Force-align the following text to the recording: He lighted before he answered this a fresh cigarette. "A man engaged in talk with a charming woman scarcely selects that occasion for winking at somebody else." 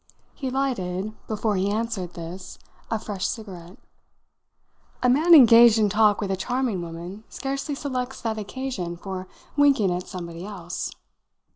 He 0.33 0.49
lighted 0.49 1.13
before 1.27 1.55
he 1.57 1.69
answered 1.69 2.15
this 2.15 2.57
a 2.89 2.97
fresh 2.97 3.27
cigarette. 3.27 3.77
"A 5.03 5.09
man 5.11 5.35
engaged 5.35 5.77
in 5.77 5.89
talk 5.89 6.19
with 6.21 6.31
a 6.31 6.35
charming 6.35 6.81
woman 6.81 7.23
scarcely 7.29 7.75
selects 7.75 8.19
that 8.21 8.39
occasion 8.39 8.97
for 8.97 9.27
winking 9.55 9.91
at 9.95 10.07
somebody 10.07 10.43
else." 10.43 10.91